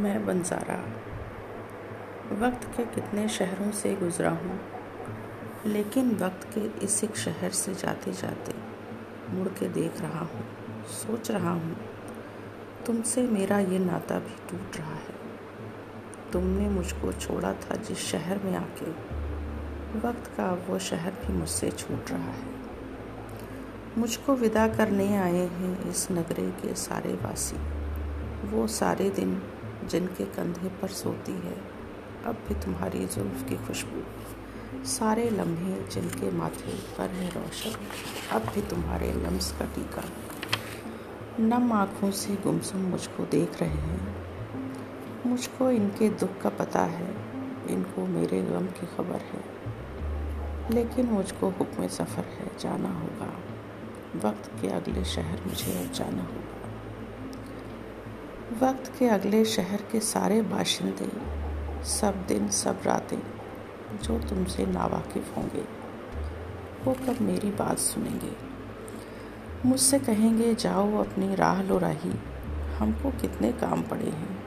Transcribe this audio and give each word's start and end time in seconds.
मैं 0.00 0.24
बंजारा 0.26 0.76
वक्त 2.38 2.64
के 2.76 2.84
कितने 2.84 3.28
शहरों 3.28 3.70
से 3.72 3.94
गुज़रा 3.94 4.30
हूँ, 4.30 4.58
लेकिन 5.66 6.14
वक्त 6.16 6.46
के 6.54 6.60
इस 6.84 7.02
एक 7.04 7.16
शहर 7.16 7.50
से 7.50 7.74
जाते 7.74 8.12
जाते 8.12 8.52
मुड़ 9.30 9.48
के 9.48 9.68
देख 9.68 10.00
रहा 10.00 10.20
हूँ, 10.20 10.44
सोच 10.92 11.30
रहा 11.30 11.50
हूँ, 11.50 11.76
तुमसे 12.86 13.22
मेरा 13.22 13.58
ये 13.58 13.78
नाता 13.78 14.18
भी 14.18 14.36
टूट 14.50 14.76
रहा 14.76 14.94
है। 14.94 15.18
तुमने 16.32 16.68
मुझको 16.68 17.12
छोड़ा 17.12 17.52
था 17.52 17.76
जिस 17.82 18.06
शहर 18.06 18.42
में 18.44 18.56
आके, 18.56 18.90
वक्त 19.98 20.32
का 20.36 20.50
वो 20.68 20.78
शहर 20.78 21.12
भी 21.20 21.32
मुझसे 21.32 21.70
छूट 21.70 22.10
रहा 22.10 22.32
है। 22.32 22.58
मुझको 23.98 24.34
विदा 24.34 24.66
करने 24.68 25.16
आए 25.16 25.46
हैं 25.52 25.90
इस 25.90 26.10
नगरे 26.12 26.50
के 26.62 26.74
सारे 26.78 27.14
वासी। 27.14 27.56
वो 28.50 28.66
सारे 28.66 29.10
दिन 29.10 29.40
जिनके 29.88 30.24
कंधे 30.24 30.68
पर 30.68 30.88
सोती 30.88 31.32
है, 31.32 31.56
अब 32.24 32.38
भी 32.48 32.54
तुम्हारी 32.54 33.06
जुल्फ 33.06 33.48
की 33.48 33.56
खुशबू। 33.56 34.02
सारे 34.84 35.30
लम्हे 35.30 35.86
जिनके 35.88 36.30
माथे 36.30 36.72
पर 36.98 37.08
है 37.08 37.28
रोशन, 37.28 37.76
अब 38.32 38.42
भी 38.42 38.62
तुम्हारे 38.62 39.12
लम्स 39.12 39.52
का 39.52 39.64
टीका। 39.64 40.04
नम 41.40 41.72
आँखों 41.72 42.10
से 42.10 42.34
गुमसुम 42.34 42.80
मुझको 42.80 43.24
देख 43.24 43.60
रहे 43.60 43.70
हैं। 43.70 44.26
मुझको 45.26 45.70
इनके 45.70 46.08
दुख 46.08 46.40
का 46.42 46.48
पता 46.48 46.80
है, 46.80 47.08
इनको 47.70 48.06
मेरे 48.06 48.42
गम 48.42 48.66
की 48.66 48.86
खबर 48.86 49.16
है। 49.16 49.60
लेकिन 50.70 51.06
मुझको 51.06 51.48
हुक्म 51.48 51.88
सफ़र 51.88 52.24
है, 52.24 52.58
जाना 52.58 52.88
होगा। 52.88 53.40
वक्त 54.28 54.62
के 54.62 54.68
अगले 54.68 55.04
शहर 55.04 55.40
मुझे 55.46 55.86
अब 55.86 55.92
जाना 55.92 56.22
होगा। 56.22 56.59
वक्त 58.50 58.92
के 58.98 59.08
अगले 59.08 59.44
शहर 59.44 59.82
के 59.92 60.00
सारे 60.00 60.42
बाशिंदे, 60.42 61.10
सब 61.84 62.26
दिन, 62.26 62.48
सब 62.48 62.80
रातें, 62.86 63.18
जो 64.02 64.18
तुमसे 64.18 64.66
नावाकिफ 64.66 65.36
होंगे, 65.36 65.64
वो 66.84 66.92
कब 66.92 67.20
मेरी 67.20 67.50
बात 67.50 67.78
सुनेंगे? 67.78 68.36
मुझसे 69.66 69.98
कहेंगे, 69.98 70.54
जाओ 70.54 70.96
अपनी 70.96 71.34
राह 71.34 71.62
लो 71.62 71.78
राही, 71.78 72.12
हमको 72.78 73.10
कितने 73.10 73.52
काम 73.52 73.82
पड़े 73.82 74.10
हैं, 74.10 74.42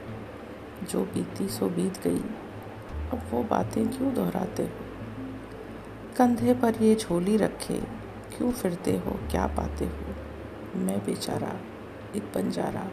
जो 0.90 1.04
बीती 1.04 1.48
सो 1.48 1.68
बीत 1.68 2.02
गई, 2.04 2.24
अब 3.12 3.22
वो 3.30 3.42
बातें 3.42 3.88
क्यों 3.88 4.14
दोहराते 4.14 4.62
हो? 4.62 4.70
कंधे 6.16 6.54
पर 6.54 6.74
ये 6.82 6.94
झोली 6.94 7.36
रखे, 7.36 7.80
क्यों 8.36 8.52
फिरते 8.52 8.92
हो, 8.92 9.20
क्या 9.30 9.46
पाते 9.46 9.84
हो? 9.84 10.14
मैं 10.76 11.04
बेचारा, 11.04 11.56
एक 12.16 12.32
बंजारा 12.34 12.90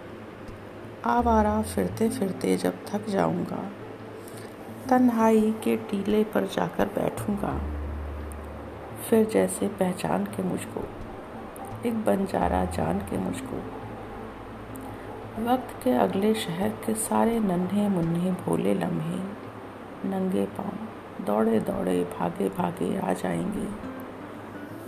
आवारा 1.06 1.62
फिरते 1.62 2.10
फिरते 2.10 2.58
जब 2.58 2.74
थक 2.86 3.10
जाऊँगा। 3.10 3.72
तन्हाई 4.90 5.52
के 5.64 5.78
टीले 5.78 6.24
पर 6.24 6.48
जाकर 6.48 6.86
बैठूँगा। 6.86 7.62
फिर 9.10 9.30
जैसे 9.30 9.68
पहचान 9.68 10.26
के 10.26 10.44
मुझको, 10.44 10.84
एक 11.86 12.06
बंजारा 12.06 12.66
जान 12.66 13.00
के 13.00 13.18
मुझको। 13.18 13.58
वक्त 15.44 15.84
के 15.84 15.92
अगले 15.92 16.34
शहर 16.34 16.70
के 16.70 16.96
सारे 16.96 17.40
नन्हे 17.40 17.90
मुन्ने 17.90 18.32
भोले 18.32 18.74
लम्हे, 18.74 19.20
नंगे 20.10 20.46
पाँव, 20.46 20.74
दौड़े 21.26 21.60
दौड़े 21.60 22.04
भागे 22.20 22.50
भागे 22.50 23.00
आ 23.00 23.14
जाएँगे। 23.14 23.68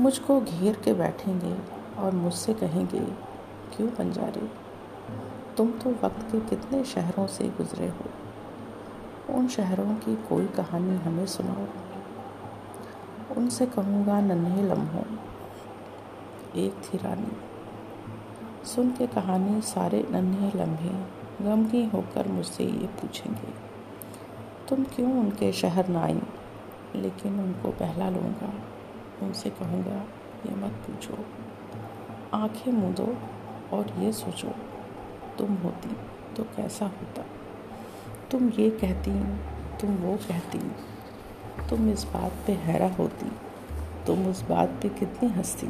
मुझको 0.03 0.41
घेर 0.41 0.75
के 0.75 0.93
बैठेंगे 0.93 1.57
और 2.01 2.11
मुझसे 2.11 2.53
कहेंगे, 2.53 3.05
क्यों 3.75 3.89
बंजारे? 3.89 4.62
तुम 5.57 5.71
तो 5.71 5.89
वक्त 6.03 6.31
के 6.31 6.39
कितने 6.39 6.83
शहरों 6.83 7.27
से 7.27 7.47
गुजरे 7.49 7.87
हो। 7.87 8.05
उन 9.33 9.47
शहरों 9.47 9.95
की 9.95 10.15
कोई 10.15 10.47
कहानी 10.47 10.95
हमें 10.97 11.25
सुनाओ। 11.25 11.65
उनसे 13.37 13.65
कहूँगा, 13.65 14.19
नन्हे 14.21 14.63
लम्हों। 14.63 15.03
एक 16.55 16.81
थी 16.83 16.97
रानी। 16.97 17.31
सुन 18.65 18.91
के 18.91 19.07
कहानी 19.07 19.61
सारे 19.61 20.07
नन्हे 20.11 20.51
लम्हे 20.55 20.95
गमगी 21.45 21.85
होकर 21.85 22.27
मुझसे 22.27 22.63
ये 22.63 22.87
पूछेंगे, 22.87 23.53
तुम 24.69 24.83
क्यों 24.83 25.13
उनके 25.19 25.51
शहर 25.53 25.87
ना 25.87 26.03
आई? 26.03 26.21
लेकिन 26.95 27.39
उनको 27.39 27.71
पहला 27.71 28.09
लूँगा। 28.09 28.53
उनसे 29.25 29.49
कहूँगा, 29.49 29.97
ये 30.45 30.55
मत 30.55 30.71
पूछो। 30.71 31.25
आँखें 32.33 32.71
मूंदो 32.71 33.17
और 33.73 33.93
ये 33.99 34.11
सोचो। 34.11 34.51
तुम 35.37 35.55
होती 35.55 35.95
तो 36.35 36.43
कैसा 36.43 36.85
होता? 36.85 37.25
तुम 38.31 38.49
ये 38.49 38.69
कहती, 38.69 39.11
तुम 39.77 39.95
वो 39.97 40.15
कहती। 40.17 40.59
तुम 41.69 41.89
इस 41.89 42.03
बात 42.03 42.31
पे 42.47 42.53
हैरा 42.53 42.89
होती, 42.89 43.31
तुम 44.07 44.27
उस 44.27 44.41
बात 44.41 44.69
पे 44.81 44.89
कितनी 44.89 45.29
हंसती। 45.29 45.67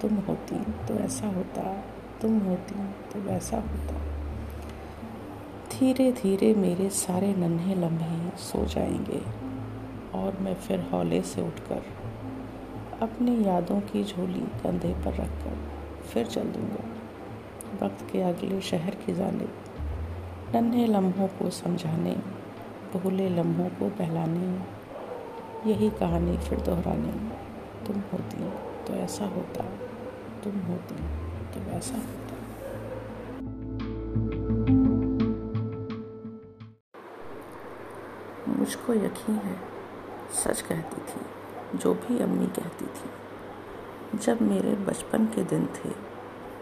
तुम 0.00 0.16
होती 0.18 0.58
तो 0.88 0.94
ऐसा 0.94 1.26
होता, 1.26 1.62
तुम 2.22 2.38
होती 2.38 2.74
तो 3.12 3.20
वैसा 3.20 3.56
होता। 3.56 4.00
धीरे 5.70 6.10
धीरे 6.12 6.54
मेरे 6.54 6.88
सारे 6.90 7.34
नन्हे 7.34 7.74
लम्हे 7.74 8.38
सो 8.38 8.64
जाएँगे, 8.64 9.22
और 10.14 10.38
मैं 10.40 10.54
फिर 10.54 10.86
हौले 10.92 11.22
से 11.22 11.42
उठकर 11.42 11.82
अपनी 13.02 13.44
यादों 13.44 13.80
की 13.80 14.04
झोली 14.04 14.40
कंधे 14.62 14.92
पर 14.94 15.14
रखकर 15.14 15.56
फिर 16.04 16.26
चल 16.26 16.44
दूँगा। 16.48 16.95
वक्त 17.82 18.06
के 18.12 18.22
अगले 18.22 18.60
शहर 18.60 18.94
की 18.94 19.14
जानब 19.14 20.54
नन्हे 20.54 20.86
लम्हों 20.86 21.28
को 21.28 21.50
समझाने 21.50 22.16
भूले 22.94 23.28
लम्हों 23.28 23.68
को 23.68 23.88
बहलाने, 23.88 24.46
यही 25.70 25.88
कहानी 25.90 26.36
फिर 26.38 26.60
दोहराने, 26.60 27.12
तुम 27.86 28.00
होती 28.12 28.50
तो 28.86 28.94
ऐसा 28.94 29.24
होता, 29.26 29.64
तुम 30.44 30.58
होती 30.60 30.94
तो 31.52 31.60
वैसा 31.60 31.96
होता। 31.96 32.34
मुझको 38.58 38.94
यकीन 38.94 39.36
है, 39.36 39.56
सच 40.34 40.60
कहती 40.60 41.00
थी, 41.02 41.78
जो 41.78 41.94
भी 41.94 42.18
अम्मी 42.18 42.46
कहती 42.56 42.86
थी, 42.86 44.18
जब 44.18 44.42
मेरे 44.42 44.74
बचपन 44.86 45.26
के 45.26 45.44
दिन 45.44 45.66
थे 45.76 45.90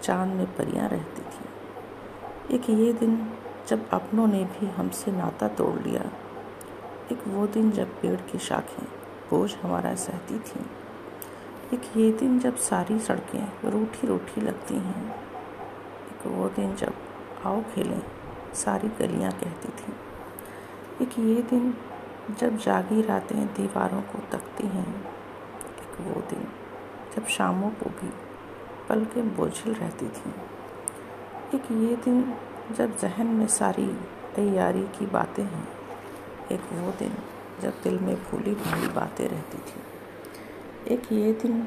चाँद 0.04 0.34
में 0.34 0.46
परियाँ 0.46 0.88
रहती 0.88 1.22
थी। 1.22 2.56
एक 2.56 2.70
ये 2.70 2.92
दिन 2.92 3.32
जब 3.68 3.88
अपनों 3.90 4.26
ने 4.26 4.44
भी 4.44 4.66
हमसे 4.66 5.12
नाता 5.12 5.48
तोड़ 5.48 5.80
लिया, 5.80 6.02
एक 7.12 7.28
वो 7.28 7.46
दिन 7.46 7.70
जब 7.70 8.00
पेड़ 8.00 8.20
की 8.20 8.38
शाखें 8.38 8.84
बोझ 9.30 9.54
हमारा 9.54 9.94
सहती 9.94 10.38
थीं। 10.38 10.64
एक 11.74 11.96
ये 11.96 12.12
दिन 12.12 12.38
जब 12.38 12.56
सारी 12.56 12.98
सड़कें 12.98 13.70
रूठी 13.70 14.06
रूठी 14.06 14.40
लगती 14.40 14.74
हैं, 14.74 15.14
एक 16.06 16.26
वो 16.26 16.48
दिन 16.48 16.74
जब 16.74 16.94
आओ 17.44 17.62
खेलें 17.62 18.02
सारी 18.54 18.88
गलियाँ 18.88 19.32
कहती 19.32 19.68
थीं। 19.68 19.94
एक 21.06 21.18
ये 21.18 21.42
दिन 21.42 21.74
जब 22.40 22.58
जागी 22.58 23.02
रातें 23.02 23.46
दीवारों 23.46 24.02
को 24.02 24.18
तकती 24.32 24.66
हैं, 24.66 25.04
एक 25.58 26.00
वो 26.00 26.20
दिन 26.20 26.46
जब 27.16 27.26
शामों 27.26 27.70
को 27.70 27.90
भी 27.90 28.12
पलकें 28.88 29.36
बोझिल 29.36 29.74
रहती 29.74 30.06
थीं। 30.06 30.32
एक 31.54 31.70
ये 31.72 31.96
दिन 31.96 32.34
जब 32.76 32.98
जहन 32.98 33.26
में 33.26 33.46
सारी 33.46 33.86
तैयारी 34.34 34.82
की 34.82 35.06
बातें 35.06 35.42
हैं, 35.42 35.68
एक 36.52 36.60
वो 36.72 36.90
दिन 36.90 37.12
जब 37.62 37.72
दिल 37.82 37.98
में 37.98 38.16
भूली 38.16 38.54
भाली 38.54 38.88
बातें 38.88 39.28
रहती 39.28 39.58
थी। 39.58 40.94
एक 40.94 41.12
ये 41.12 41.32
दिन 41.32 41.66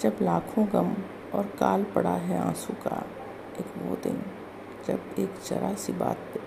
जब 0.00 0.16
लाखों 0.22 0.66
गम 0.72 0.94
और 1.34 1.46
काल 1.60 1.84
पड़ा 1.84 2.14
है 2.18 2.38
आँसू 2.38 2.72
का, 2.72 3.04
एक 3.60 3.72
वो 3.78 3.96
दिन 3.96 4.22
जब 4.86 5.14
एक 5.18 5.34
जरा 5.48 5.74
सी 5.74 5.92
बात 5.92 6.18
पे 6.34 6.40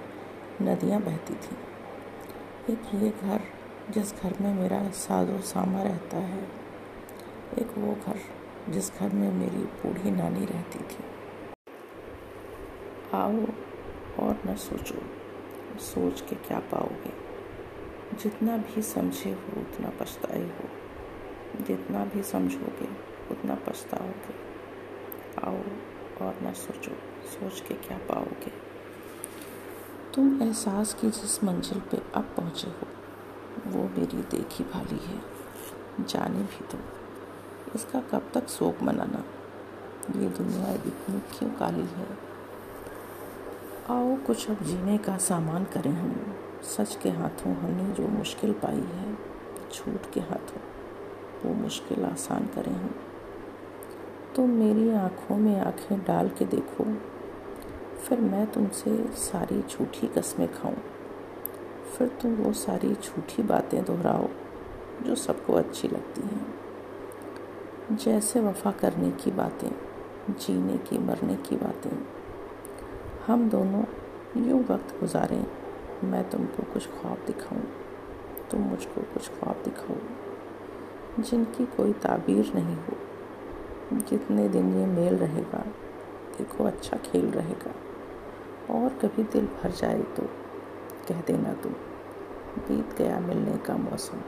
नदियाँ 0.66 1.02
बहती 1.02 1.34
थीं। 1.34 1.58
एक 2.74 2.96
ये 2.96 3.10
घर 3.10 3.42
जिस 3.90 4.14
घर 4.22 4.34
में 4.42 4.54
मेरा 4.54 4.90
साजो 4.90 5.40
सामा 5.42 5.84
रहता 5.84 6.18
है, 6.18 6.44
एक 7.60 7.78
वो 7.78 7.96
घर 8.08 8.20
जिस 8.70 8.94
घर 8.94 9.10
में 9.10 9.32
मेरी 9.32 9.58
बूढ़ी 9.58 10.12
नानी 10.12 10.46
रहती 10.46 10.80
थी। 10.80 11.04
आओ 13.14 13.46
और 14.20 14.42
न 14.48 14.56
सोचो, 14.56 14.96
सोच 15.80 16.22
के 16.22 16.36
क्या 16.36 16.60
पाओगे? 16.60 17.14
जितना 18.18 18.58
भी 18.58 18.82
समझे 18.82 19.32
हो, 19.32 19.62
उतना 19.62 19.90
पछताए 19.90 20.42
हो। 20.42 20.70
जितना 21.64 22.06
भी 22.06 22.24
समझोगे, 22.24 22.88
उतना 23.32 23.56
पछताओगे। 23.56 24.36
आओ 25.44 25.58
और 26.28 26.40
न 26.44 26.54
सोचो, 26.54 26.92
सोच 27.24 27.62
के 27.62 27.74
क्या 27.74 27.98
पाओगे? 27.98 28.74
तुम 30.14 30.42
एहसास 30.42 30.94
की 30.94 31.10
जिस 31.10 31.44
मंजिल 31.44 31.80
पे 31.80 31.98
अब 32.16 32.24
पहुँचे 32.24 32.68
हो, 32.68 32.88
वो 33.68 33.84
मेरी 33.84 34.38
देखी 34.38 34.64
भाली 34.64 34.98
है, 34.98 35.22
जाने 36.06 36.40
भी 36.40 36.78
दो। 36.78 37.03
इसका 37.76 38.00
कब 38.00 38.32
तक 38.34 38.48
शोक 38.48 38.84
मनाना? 38.84 39.24
ये 40.20 40.30
दुनिया 40.30 40.74
इतनी 40.74 41.20
क्यों 41.20 41.52
काली 41.52 41.82
है? 41.82 42.08
आओ 43.90 44.16
कुछ 44.16 44.52
अब 44.52 44.64
जीने 44.64 44.98
का 44.98 45.18
सामान 45.18 45.64
करें 45.64 45.92
हम। 45.92 46.36
सच 46.64 47.00
के 47.04 47.10
हाथों 47.10 47.56
हमने 47.56 47.94
जो 47.94 48.08
मुश्किल 48.08 48.54
पाई 48.54 48.80
है, 48.80 49.14
झूठ 49.76 50.14
के 50.14 50.20
हाथों, 50.20 50.62
वो 51.46 51.56
मुश्किल 51.56 52.06
आसान 52.06 52.46
करें 52.46 52.74
हम। 52.74 52.96
तुम 54.36 54.50
मेरी 54.50 54.90
आँखों 54.90 55.38
में 55.38 55.62
आँखें 55.62 56.00
डाल 56.00 56.30
के 56.30 56.46
देखो, 56.46 56.84
फिर 58.00 58.20
मैं 58.20 58.52
तुमसे 58.52 59.12
सारी 59.12 59.62
झूठी 59.62 60.08
कस्में 60.08 60.54
खाऊं। 60.54 60.76
फिर 61.98 62.08
तुम 62.08 62.36
वो 62.36 62.54
सारी 62.54 62.94
झूठी 62.94 63.44
बातें 63.44 63.86
दोहराओ, 63.86 64.28
जो 65.04 65.16
सबको 65.16 65.54
अच्छी 65.54 65.88
लगती 65.88 66.22
हैं। 66.22 66.63
जैसे 67.92 68.40
वफा 68.40 68.72
करने 68.72 69.12
की 69.12 69.32
बातें, 69.32 69.72
जीने 70.30 70.78
की, 70.78 70.98
मरने 70.98 71.36
की 71.36 71.56
बातें। 71.56 71.92
हम 73.28 73.50
दोनों 73.50 73.84
यूँ 74.48 74.60
वक्त 74.60 75.00
गुजारें, 75.00 75.46
मैं 76.04 76.30
तुमको 76.30 76.64
कुछ 76.74 76.88
ख्वाब 76.88 77.26
दिखाऊँ, 77.28 77.64
तुम 78.52 78.62
मुझको 78.62 79.02
कुछ 79.02 79.30
ख्वाब 79.30 79.62
दिखाओ, 79.64 79.98
जिनकी 81.24 81.66
कोई 81.66 81.94
ताबीर 81.94 82.52
नहीं 82.56 82.76
हो। 82.76 84.02
कितने 84.10 84.48
दिन 84.50 84.74
ये 84.74 84.86
मेल 84.86 85.16
रहेगा, 85.16 85.66
देखो 86.38 86.64
अच्छा 86.64 86.98
खेल 86.98 87.26
रहेगा। 87.26 87.74
और 88.74 88.90
कभी 88.90 89.24
दिल 89.24 89.46
भर 89.46 89.72
जाए 89.72 90.00
तो 90.00 90.24
कह 91.10 91.22
देना 91.22 91.54
तुम, 91.54 91.74
बीत 92.60 92.96
गया 92.98 93.20
मिलने 93.20 93.58
का 93.58 93.78
मौसम, 93.78 94.22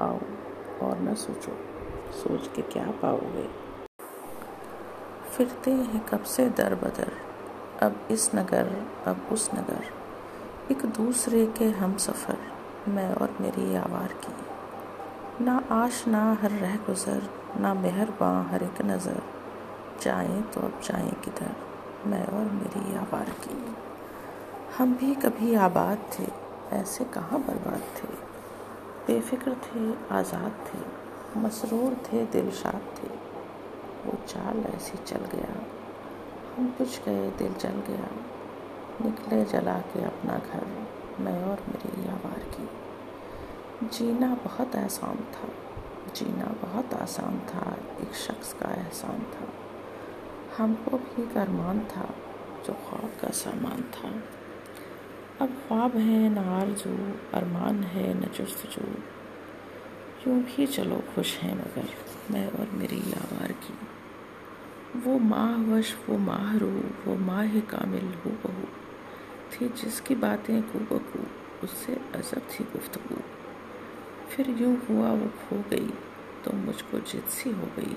आओ 0.00 0.18
और 0.82 1.00
न 1.00 1.14
सोचो। 1.14 1.75
सोच 2.12 2.46
के 2.56 2.62
क्या 2.62 2.84
पाओगे? 2.84 3.48
फिरते 5.36 5.70
हैं 5.70 6.06
कब 6.06 6.22
से 6.22 6.48
दर 6.48 6.74
बदर? 6.74 7.12
अब 7.82 8.08
इस 8.10 8.30
नगर, 8.34 8.86
अब 9.06 9.28
उस 9.32 9.50
नगर। 9.54 9.84
एक 10.70 10.86
दूसरे 10.86 11.46
के 11.46 11.64
हम 11.64 11.96
सफ़र, 11.96 12.38
मैं 12.88 13.14
और 13.14 13.36
मेरी 13.40 13.74
आवार 13.74 14.08
की। 14.12 15.44
ना 15.44 15.62
आश, 15.70 16.08
ना 16.08 16.38
हर 16.42 16.50
रह 16.50 16.76
गुज़र, 16.76 17.22
ना 17.60 17.74
मेहरबां 17.74 18.44
हर 18.44 18.62
एक 18.62 18.82
नज़र। 18.82 19.22
जाएँ 20.02 20.42
तो 20.42 20.60
अब 20.60 20.80
जाएँ 20.84 21.10
किधर? 21.10 21.56
मैं 22.06 22.26
और 22.26 22.44
मेरी 22.44 22.96
आवार 22.96 23.24
की। 23.24 23.76
हम 24.78 24.94
भी 24.94 25.14
कभी 25.14 25.54
आबाद 25.54 25.98
थे, 26.18 26.26
ऐसे 26.72 27.04
कहाँ 27.04 27.40
बर्बाद 27.40 27.80
थे? 27.80 28.08
बेफिक्र 29.06 29.54
थे, 29.54 30.14
आज़ाद 30.14 30.52
थे। 30.66 31.05
मसरूर 31.36 31.94
थे 31.94 32.26
दिलशाद 32.26 32.94
थे। 32.98 33.08
वो 34.06 34.12
चाल 34.28 34.58
ऐसी 34.58 34.98
चल 34.98 35.18
गया। 35.18 35.66
हम 36.56 36.74
कुछ 36.78 37.04
गए, 37.04 37.30
दिल 37.30 37.54
जल 37.54 37.68
गया। 37.68 38.08
निकले 39.04 39.44
जला 39.44 39.78
के 39.78 40.04
अपना 40.04 40.38
घर, 40.38 40.88
मैं 41.20 41.44
और 41.44 41.58
मेरी 41.68 42.08
आवार 42.08 42.38
की। 42.38 42.68
जीना 43.88 44.34
बहुत 44.34 44.76
आसान 44.76 45.16
था। 45.16 45.48
जीना 46.12 46.44
बहुत 46.44 46.94
आसान 46.94 47.38
था, 47.38 47.76
एक 48.00 48.14
शख्स 48.14 48.52
का 48.52 48.68
एहसान 48.68 49.18
था। 49.18 49.48
हमको 50.56 50.98
भी 50.98 51.40
अरमान 51.40 51.80
था, 51.80 52.14
जो 52.66 52.72
ख्वाब 52.72 53.10
का 53.22 53.28
सामान 53.28 53.82
था। 53.82 54.22
अब 55.44 55.48
ख्वाब 55.48 55.96
है, 55.96 56.28
न 56.28 56.38
आरज़ू, 56.38 56.96
अरमान 57.34 57.82
है, 57.84 58.14
न 58.14 58.20
जस्तजू। 58.20 59.15
भी 60.34 60.66
चलो 60.66 61.02
खुश 61.14 61.38
हैं 61.38 61.54
मगर 61.54 61.88
मैं 62.30 62.48
और 62.48 62.70
मेरी 62.70 63.12
आवार 63.12 63.52
की। 63.52 63.74
वो 65.00 65.18
माह 65.18 65.56
वश, 65.56 65.96
वो 66.08 66.18
माहरू 66.18 66.70
वो 67.04 67.16
माह 67.16 67.60
कामिल 67.60 68.04
हो 68.04 68.30
बहू। 68.30 68.64
थी 69.52 69.68
जिसकी 69.68 70.14
बातें 70.14 70.62
को 70.62 70.78
बकू 70.78 71.26
उससे 71.62 71.92
अजब 71.92 72.38
थी 72.38 72.64
गुफ्तगु। 72.64 73.16
फिर 74.30 74.50
यूँ 74.50 74.86
हुआ 74.90 75.10
वो 75.10 75.26
खो 75.26 75.64
गई 75.70 75.88
तो 76.44 76.52
मुझको 76.52 76.98
जिद 76.98 77.22
सी 77.22 77.50
हो 77.50 77.68
गई। 77.76 77.96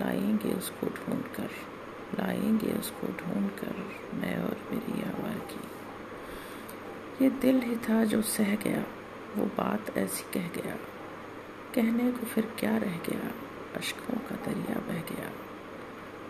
लाएँगे 0.00 0.52
उसको 0.52 0.86
ढूंढ 0.86 1.22
कर 1.22 1.50
लाएँगे 2.18 2.72
उसको 2.72 3.06
ढूंढ 3.06 3.50
कर 3.50 3.76
मैं 4.14 4.42
और 4.42 4.56
मेरी 4.72 5.02
आवार 5.02 5.38
की। 5.38 5.60
ये 7.24 7.30
दिल 7.30 7.60
ही 7.60 7.76
था 7.76 8.04
जो 8.04 8.22
सह 8.22 8.56
गया 8.56 8.84
वो 9.36 9.44
बात 9.44 9.98
ऐसी 9.98 10.22
कह 10.22 10.62
गया। 10.62 10.76
कहने 11.74 12.12
को 12.12 12.26
फिर 12.26 12.52
क्या 12.58 12.76
रह 12.76 12.96
गया? 12.98 13.32
अशकों 13.76 14.16
का 14.16 14.34
दरिया 14.34 14.74
बह 14.74 15.14
गया। 15.14 15.32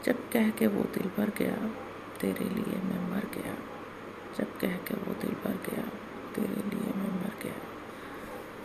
जब 0.05 0.31
कह 0.31 0.51
के 0.51 0.67
वो 0.67 0.83
दिल 0.83 1.11
भर 1.17 1.33
गया, 1.39 1.57
तेरे 2.21 2.45
लिए 2.45 2.83
मैं 2.83 3.11
मर 3.11 3.27
गया। 3.35 3.55
जब 4.39 4.59
कह 4.59 4.77
के 4.77 4.95
वो 4.95 5.15
दिल 5.21 5.31
भर 5.31 5.59
गया, 5.71 5.83
तेरे 6.35 6.71
लिए 6.71 6.93
मैं 6.95 7.21
मर 7.21 7.33
गया। 7.43 7.55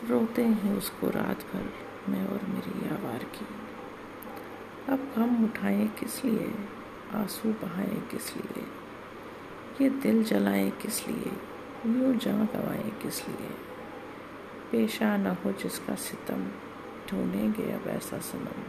रोते 0.10 0.44
हैं 0.44 0.78
उसको 0.78 1.10
रात 1.10 1.40
भर, 1.40 1.74
मैं 2.10 2.28
और 2.28 2.40
मेरी 2.48 2.90
आवार 2.90 3.24
की। 3.24 3.46
अब 4.94 5.14
हम 5.16 5.46
उठाएँ 5.46 5.88
किस 5.88 6.26
लिए? 6.26 6.56
आँसू 7.14 7.50
बहाएँ 7.50 8.08
किस 8.12 8.38
लिए? 8.38 8.64
ये 9.82 9.90
दिल 9.90 10.24
जलाएँ 10.24 10.72
किस 10.72 11.08
लिए? 11.08 11.32
यूँ 11.86 12.16
जहाँ 12.16 12.46
गवाएँ 12.46 12.90
किस 12.90 13.28
लिए? 13.28 13.67
पेशा 14.72 15.16
न 15.18 15.28
हो 15.44 15.52
जिसका 15.52 15.96
सितम 15.96 16.48
ढूंढेंगे 17.10 17.72
अब 17.72 17.88
ऐसा 17.88 18.18
सनम। 18.20 18.64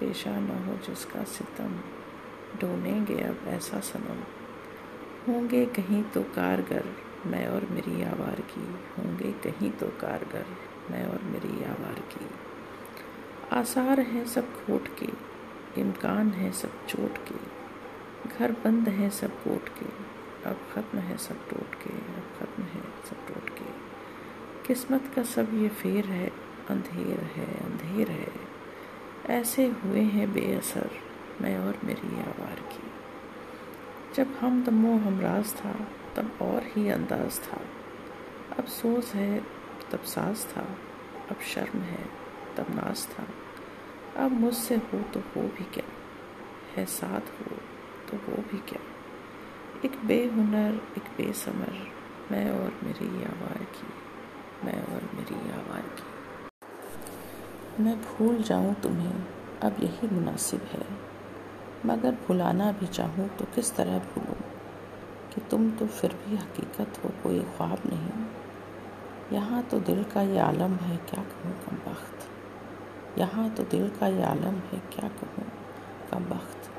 पेशा 0.00 0.30
न 0.40 0.64
हो 0.66 0.76
जिसका 0.86 1.24
सितम 1.24 1.74
ढूंढेंगे 2.60 3.20
अब 3.22 3.48
ऐसा 3.48 3.80
सनम। 3.80 4.22
होंगे 5.26 5.64
कहीं 5.66 6.02
तो 6.04 6.22
कारगर 6.22 6.84
मैं 7.26 7.46
और 7.48 7.66
मेरी 7.70 8.02
आवार 8.02 8.40
की। 8.52 8.66
होंगे 8.96 9.32
कहीं 9.44 9.70
तो 9.70 9.88
कारगर 10.00 10.46
मैं 10.90 11.04
और 11.06 11.22
मेरी 11.22 11.64
आवार 11.64 12.00
की। 12.12 12.26
आसार 13.52 14.00
हैं 14.00 14.24
सब 14.26 14.52
खोट 14.56 14.88
के, 14.98 15.08
इम्कान 15.80 16.30
है 16.30 16.50
सब 16.52 16.86
चोट 16.86 17.18
के। 17.28 17.38
घर 18.28 18.52
बंद 18.64 18.88
हैं 18.88 19.10
सब 19.10 19.42
कोट 19.44 19.68
के, 19.78 19.86
अब 20.50 20.66
ख़त्म 20.72 20.98
है 20.98 21.16
सब 21.18 21.48
टोट 21.48 21.74
के, 21.74 21.94
अब 22.14 22.34
ख़त्म 22.38 22.62
है 22.64 22.82
सब 23.10 23.26
टोट 23.28 23.48
के। 23.50 23.69
किस्मत 24.70 25.12
का 25.16 25.22
सब 25.22 25.62
ये 25.62 25.68
फेर 25.68 26.04
है, 26.04 26.30
अंधेर 26.70 27.20
है 27.20 27.46
अंधेर 27.46 28.10
है। 28.10 28.32
ऐसे 29.26 29.66
हुए 29.66 30.00
हैं 30.00 30.32
बेअसर, 30.32 30.90
मैं 31.40 31.58
और 31.58 31.78
मेरी 31.84 32.20
आवार 32.20 32.54
की। 32.54 32.90
जब 34.14 34.34
हम 34.40 34.64
दमो 34.64 34.98
हमराज 34.98 35.54
था, 35.54 35.72
तब 36.16 36.38
और 36.42 36.62
ही 36.64 36.88
अंदाज 36.88 37.40
था। 37.40 37.60
अब 38.58 38.64
सोच 38.64 39.06
है, 39.06 39.40
तब 39.92 40.00
साज 40.00 40.56
था, 40.56 40.78
अब 41.30 41.40
शर्म 41.40 41.78
है, 41.78 42.04
तब 42.56 42.66
नाज 42.70 43.06
था। 43.06 43.26
अब 44.24 44.32
मुझसे 44.32 44.76
हो 44.76 45.02
तो 45.14 45.20
हो 45.20 45.42
भी 45.42 45.64
क्या? 45.64 45.88
है 46.76 46.86
साथ 46.86 47.20
हो 47.20 47.56
तो 48.10 48.16
हो 48.16 48.42
भी 48.42 48.58
क्या? 48.58 48.80
एक 49.84 50.06
बेहुनर, 50.06 50.74
एक 50.96 51.02
बेसमर, 51.02 51.92
मैं 52.32 52.50
और 52.50 52.78
मेरी 52.82 53.24
आवार 53.24 53.64
की। 53.64 53.99
मैं 54.64 54.80
और 54.94 55.02
मेरी 55.14 55.50
आवार 55.50 55.82
की। 55.96 57.82
मैं 57.82 57.96
भूल 58.02 58.42
जाऊँ 58.42 58.74
तुम्हें, 58.74 59.26
अब 59.62 59.76
यही 59.82 60.08
मुनासिब 60.08 60.60
है। 60.72 60.84
मगर 61.86 62.16
भुलाना 62.26 62.72
भी 62.72 62.86
चाहूँ 62.86 63.28
तो 63.28 63.44
किस 63.44 63.74
तरह 63.76 63.98
भूलूँ? 63.98 64.36
कि 65.34 65.40
तुम 65.40 65.70
तो 65.70 65.86
फिर 65.86 66.14
भी 66.14 66.36
हकीकत 66.36 67.00
हो, 67.04 67.10
कोई 67.22 67.40
ख्वाब 67.40 67.82
नहीं। 67.86 69.38
यहाँ 69.38 69.62
तो 69.62 69.78
दिल 69.80 70.02
का 70.04 70.22
ये 70.22 70.38
आलम 70.38 70.74
है, 70.76 70.96
क्या 70.96 71.22
कहूँ 71.22 71.52
कम 71.60 71.90
वक्त 71.90 73.18
यहाँ 73.18 73.48
तो 73.50 73.62
दिल 73.62 73.88
का 73.90 74.06
ये 74.06 74.22
आलम 74.22 74.54
है, 74.70 74.78
क्या 74.92 75.08
कहूँ 75.08 75.44
कम 76.10 76.24
वक्त 76.34 76.70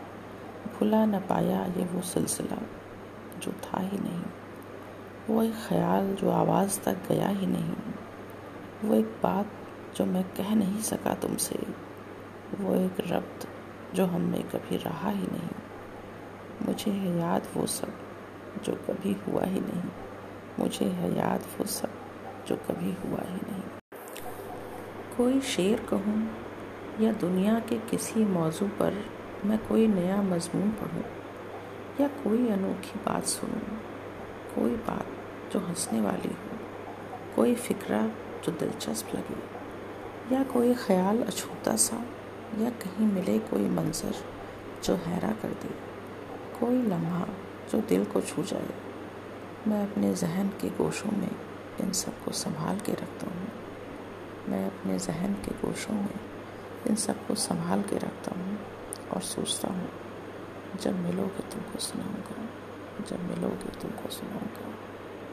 भुला 0.79 1.05
न 1.05 1.19
पाया 1.19 1.63
ये 1.77 1.85
वो 1.85 2.01
सिलसिला, 2.01 2.57
जो 3.39 3.51
था 3.51 3.79
ही 3.79 3.97
नहीं। 3.97 4.23
वो 5.29 5.43
एक 5.43 5.53
ख्याल 5.67 6.13
जो 6.13 6.29
आवाज़ 6.29 6.79
तक 6.79 6.97
गया 7.09 7.27
ही 7.27 7.47
नहीं। 7.47 7.75
वो 8.83 8.95
एक 8.95 9.05
बात 9.05 9.51
जो 9.95 10.05
मैं 10.05 10.23
कह 10.23 10.55
नहीं 10.55 10.81
सका 10.81 11.13
तुमसे। 11.13 11.59
वो 12.59 12.75
एक 12.75 12.95
रब्त 13.07 13.47
जो 13.95 14.05
हम 14.05 14.21
में 14.21 14.43
कभी 14.43 14.77
रहा 14.77 15.09
ही 15.09 15.27
नहीं। 15.27 16.67
मुझे 16.67 16.91
है 16.91 17.19
याद 17.19 17.47
वो 17.55 17.65
सब 17.65 17.93
जो 18.63 18.73
कभी 18.73 19.15
हुआ 19.27 19.43
ही 19.43 19.59
नहीं। 19.59 19.91
मुझे 20.59 20.85
है 20.85 21.17
याद 21.17 21.41
वो 21.59 21.65
सब 21.65 21.89
जो 22.47 22.55
कभी 22.55 22.91
हुआ 22.91 23.21
ही 23.21 23.39
नहीं। 23.51 23.63
कोई 25.17 25.41
शेर 25.41 25.85
कहूँ 25.89 26.29
या 27.01 27.11
दुनिया 27.13 27.59
के 27.59 27.77
किसी 27.77 28.25
मौजू 28.25 28.67
पर 28.67 29.05
मैं 29.45 29.67
कोई 29.67 29.87
नया 29.87 30.21
मजमून 30.21 30.71
पढ़ूँ 30.71 31.03
या 32.01 32.07
कोई 32.07 32.49
अनोखी 32.49 32.99
बात 32.99 33.23
सुनूँ 33.23 33.90
कोई 34.55 34.75
बात 34.87 35.05
जो 35.53 35.59
हंसने 35.59 36.01
वाली 36.01 36.29
हो, 36.29 36.57
कोई 37.35 37.55
फ़िक्रा 37.55 38.01
जो 38.45 38.51
दिलचस्प 38.51 39.15
लगे, 39.15 39.39
या 40.35 40.43
कोई 40.43 40.73
ख्याल 40.75 41.21
अछूता 41.23 41.75
सा, 41.75 42.03
या 42.59 42.69
कहीं 42.69 43.07
मिले 43.07 43.37
कोई 43.39 43.69
मंज़र 43.69 44.23
जो 44.83 44.95
हैरा 44.95 45.31
कर 45.41 45.53
दे, 45.61 45.69
कोई 46.59 46.81
लम्हा 46.81 47.27
जो 47.71 47.81
दिल 47.81 48.05
को 48.05 48.21
छू 48.21 48.43
जाए। 48.43 48.73
मैं 49.67 49.81
अपने 49.83 50.13
जहन 50.15 50.47
के 50.61 50.69
गोशों 50.69 51.11
में 51.11 51.31
इन 51.81 51.91
सबको 51.91 52.31
संभाल 52.31 52.79
के 52.79 52.91
रखता 52.91 53.29
हूँ। 53.29 53.47
मैं 54.49 54.65
अपने 54.65 54.97
जहन 54.99 55.33
के 55.33 55.51
गोशों 55.57 55.93
में 55.93 56.19
इन 56.89 56.95
सबको 56.95 57.35
संभाल 57.35 57.81
के 57.81 57.97
रखता 57.97 58.39
हूँ 58.39 58.57
और 59.13 59.21
सोचता 59.21 59.73
हूँ, 59.73 59.89
जब 60.81 60.99
मिलोगे 60.99 61.49
तुमको 61.51 61.79
सुनाऊँगा। 61.79 62.47
ya 63.09 63.17
me 63.17 63.35
lo 63.41 63.49
que 63.59 63.69
tu 63.79 63.87
cosa 64.01 64.21